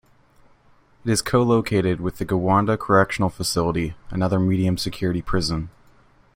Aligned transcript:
It 1.05 1.11
is 1.11 1.21
co-located 1.21 2.01
with 2.01 2.17
the 2.17 2.25
Gowanda 2.25 2.75
Correctional 2.75 3.29
Facility, 3.29 3.93
another 4.09 4.39
medium 4.39 4.75
security 4.75 5.21
prison. 5.21 5.69